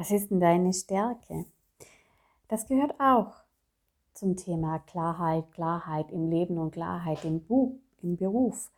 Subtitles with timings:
[0.00, 1.44] Was ist denn deine Stärke?
[2.48, 3.34] Das gehört auch
[4.14, 8.72] zum Thema Klarheit, Klarheit im Leben und Klarheit im, Buch, im Beruf.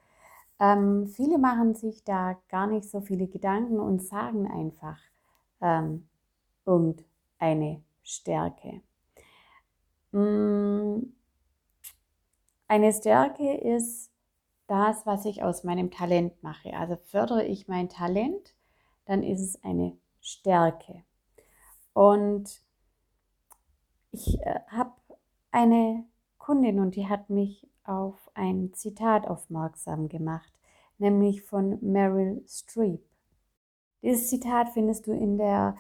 [0.59, 4.99] Ähm, viele machen sich da gar nicht so viele Gedanken und sagen einfach
[5.61, 6.09] ähm,
[6.67, 8.81] irgendeine Stärke.
[10.11, 11.03] Mm,
[12.67, 14.11] eine Stärke ist
[14.67, 16.77] das, was ich aus meinem Talent mache.
[16.77, 18.57] Also fördere ich mein Talent,
[19.05, 21.05] dann ist es eine Stärke.
[21.93, 22.63] Und
[24.11, 24.93] ich äh, habe
[25.51, 26.05] eine
[26.39, 30.53] Kundin und die hat mich auf ein Zitat aufmerksam gemacht,
[30.99, 33.03] nämlich von Meryl Streep.
[34.03, 35.77] Dieses Zitat findest du in der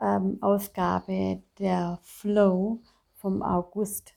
[0.00, 2.80] ähm, Ausgabe der Flow
[3.14, 4.14] vom August.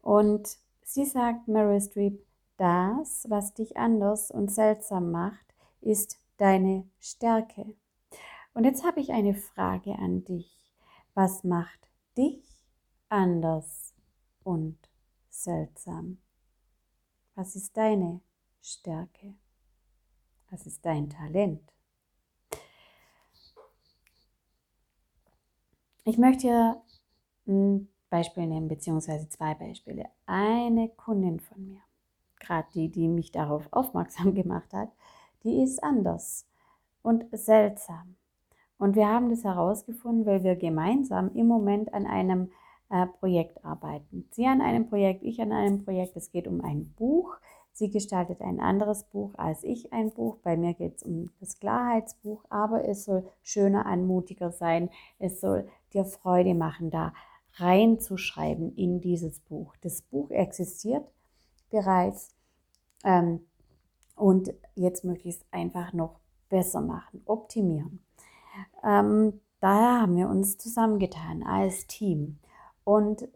[0.00, 2.24] Und sie sagt, Meryl Streep,
[2.56, 5.44] das, was dich anders und seltsam macht,
[5.80, 7.74] ist deine Stärke.
[8.54, 10.63] Und jetzt habe ich eine Frage an dich.
[11.14, 12.42] Was macht dich
[13.08, 13.94] anders
[14.42, 14.76] und
[15.30, 16.18] seltsam?
[17.36, 18.20] Was ist deine
[18.60, 19.36] Stärke?
[20.50, 21.72] Was ist dein Talent?
[26.02, 26.82] Ich möchte hier
[27.46, 30.10] ein Beispiel nehmen, beziehungsweise zwei Beispiele.
[30.26, 31.80] Eine Kundin von mir,
[32.40, 34.90] gerade die, die mich darauf aufmerksam gemacht hat,
[35.44, 36.48] die ist anders
[37.02, 38.16] und seltsam.
[38.78, 42.50] Und wir haben das herausgefunden, weil wir gemeinsam im Moment an einem
[42.90, 44.28] äh, Projekt arbeiten.
[44.30, 46.16] Sie an einem Projekt, ich an einem Projekt.
[46.16, 47.36] Es geht um ein Buch.
[47.72, 50.36] Sie gestaltet ein anderes Buch als ich ein Buch.
[50.42, 54.90] Bei mir geht es um das Klarheitsbuch, aber es soll schöner, anmutiger sein.
[55.18, 57.12] Es soll dir Freude machen, da
[57.54, 59.74] reinzuschreiben in dieses Buch.
[59.80, 61.04] Das Buch existiert
[61.70, 62.34] bereits
[63.04, 63.40] ähm,
[64.14, 68.03] und jetzt möchte ich es einfach noch besser machen, optimieren.
[68.82, 72.38] Ähm, daher haben wir uns zusammengetan als Team.
[72.84, 73.28] Und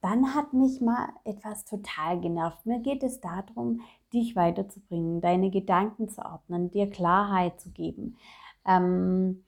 [0.00, 2.64] dann hat mich mal etwas total genervt.
[2.64, 3.82] Mir geht es darum,
[4.12, 8.16] dich weiterzubringen, deine Gedanken zu ordnen, dir Klarheit zu geben,
[8.64, 9.44] ähm,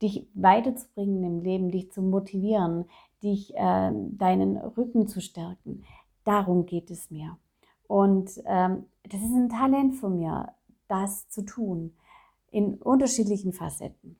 [0.00, 2.86] dich weiterzubringen im Leben, dich zu motivieren,
[3.22, 5.84] dich äh, deinen Rücken zu stärken.
[6.24, 7.38] Darum geht es mir.
[7.86, 10.52] Und ähm, das ist ein Talent von mir,
[10.88, 11.94] das zu tun
[12.52, 14.16] in unterschiedlichen Facetten.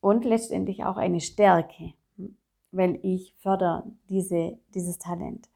[0.00, 1.92] Und letztendlich auch eine Stärke,
[2.70, 5.48] weil ich fördere diese, dieses Talent.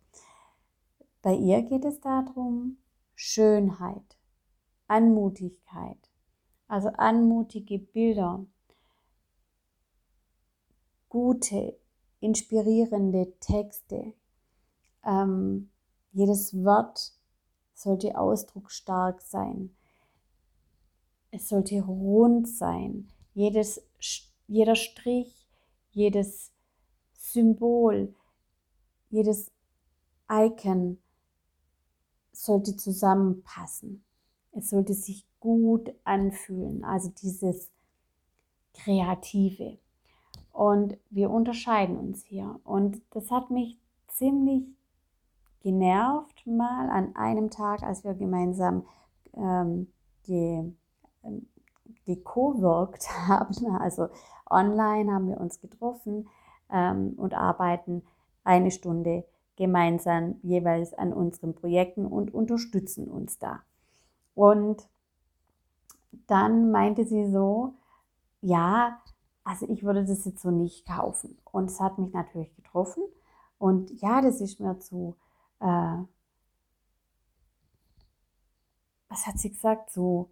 [1.23, 2.79] Bei ihr geht es darum,
[3.15, 4.17] Schönheit,
[4.87, 6.11] Anmutigkeit,
[6.67, 8.45] also anmutige Bilder,
[11.09, 11.79] gute,
[12.21, 14.15] inspirierende Texte.
[15.05, 15.71] Ähm,
[16.13, 17.18] jedes Wort
[17.79, 19.75] sollte ausdrucksstark sein.
[21.31, 23.09] Es sollte rund sein.
[23.35, 23.81] Jedes,
[24.47, 25.47] jeder Strich,
[25.91, 26.51] jedes
[27.13, 28.15] Symbol,
[29.11, 29.53] jedes
[30.31, 30.99] Icon
[32.33, 34.05] sollte zusammenpassen.
[34.53, 37.71] Es sollte sich gut anfühlen, also dieses
[38.75, 39.79] Kreative.
[40.53, 42.59] Und wir unterscheiden uns hier.
[42.65, 43.79] Und das hat mich
[44.09, 44.65] ziemlich
[45.69, 48.87] genervt mal an einem Tag, als wir gemeinsam
[49.35, 49.89] ähm,
[50.27, 50.75] die,
[51.23, 51.47] ähm,
[52.07, 53.77] die co-worked haben.
[53.77, 54.09] Also
[54.49, 56.29] online haben wir uns getroffen
[56.71, 58.03] ähm, und arbeiten
[58.45, 59.25] eine Stunde
[59.57, 63.61] gemeinsam jeweils an unseren Projekten und unterstützen uns da.
[64.35, 64.89] Und
[66.29, 67.75] dann meinte sie so,
[68.41, 69.03] ja,
[69.45, 71.37] also ich würde das jetzt so nicht kaufen.
[71.53, 73.03] Und es hat mich natürlich getroffen.
[73.59, 75.17] Und ja, das ist mir zu,
[75.61, 76.05] äh,
[79.09, 80.31] was hat sie gesagt, so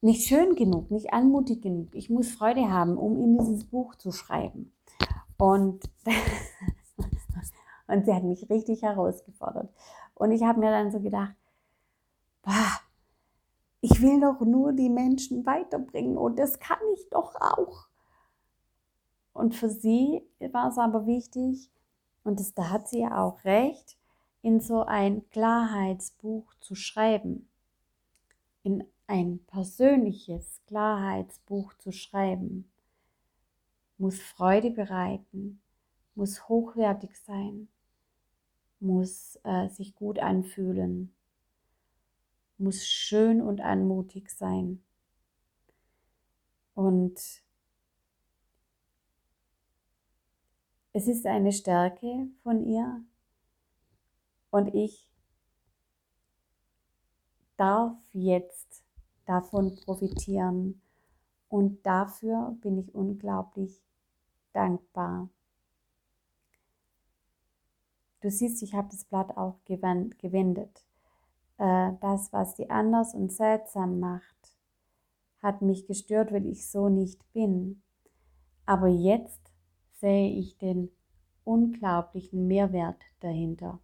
[0.00, 1.94] nicht schön genug, nicht anmutig genug.
[1.94, 4.72] Ich muss Freude haben, um in dieses Buch zu schreiben.
[5.36, 5.90] Und,
[7.88, 9.68] und sie hat mich richtig herausgefordert.
[10.14, 11.34] Und ich habe mir dann so gedacht,
[12.42, 12.80] boah,
[13.80, 17.88] ich will doch nur die Menschen weiterbringen und das kann ich doch auch.
[19.32, 21.70] Und für sie war es aber wichtig,
[22.26, 23.96] und das, da hat sie ja auch recht,
[24.42, 27.48] in so ein Klarheitsbuch zu schreiben,
[28.64, 32.68] in ein persönliches Klarheitsbuch zu schreiben,
[33.96, 35.60] muss Freude bereiten,
[36.16, 37.68] muss hochwertig sein,
[38.80, 41.14] muss äh, sich gut anfühlen,
[42.58, 44.82] muss schön und anmutig sein.
[46.74, 47.45] Und
[50.96, 53.04] es ist eine Stärke von ihr
[54.48, 55.10] und ich
[57.58, 58.82] darf jetzt
[59.26, 60.80] davon profitieren
[61.48, 63.82] Und dafür bin ich unglaublich
[64.54, 65.28] dankbar.
[68.22, 70.86] Du siehst, ich habe das Blatt auch gewendet.
[71.58, 74.56] Äh, das, was die anders und seltsam macht,
[75.42, 77.82] hat mich gestört, weil ich so nicht bin.
[78.64, 79.45] Aber jetzt
[79.96, 80.90] sehe ich den
[81.44, 83.80] unglaublichen Mehrwert dahinter.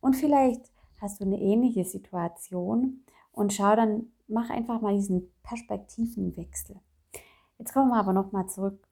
[0.00, 0.70] Und vielleicht
[1.00, 6.80] hast du eine ähnliche Situation und schau dann, mach einfach mal diesen Perspektivenwechsel.
[7.58, 8.86] Jetzt kommen wir aber nochmal zurück.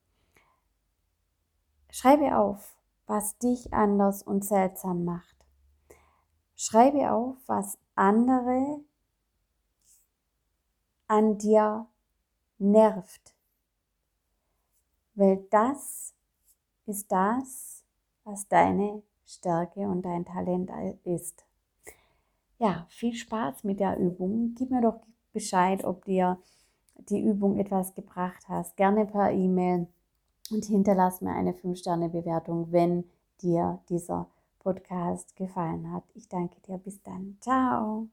[1.91, 2.77] Schreibe auf,
[3.07, 5.37] was dich anders und seltsam macht.
[6.57, 8.81] Schreibe auf, was andere
[11.07, 11.87] an dir
[12.59, 13.35] nervt.
[15.15, 16.16] Weil das
[16.87, 17.85] ist das,
[18.25, 20.71] was deine Stärke und dein Talent
[21.05, 21.45] ist.
[22.59, 24.55] Ja, viel Spaß mit der Übung.
[24.57, 25.01] Gib mir doch
[25.33, 26.39] Bescheid, ob dir
[27.11, 28.77] die Übung etwas gebracht hast.
[28.77, 29.87] Gerne per E-Mail
[30.51, 33.05] und hinterlass mir eine 5-Sterne-Bewertung, wenn
[33.43, 34.29] dir dieser
[34.61, 36.05] Podcast gefallen hat.
[36.15, 36.79] Ich danke dir.
[36.79, 37.37] Bis dann.
[37.41, 38.09] Ciao.